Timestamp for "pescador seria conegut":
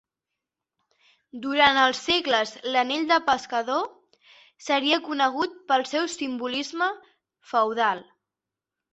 3.27-5.53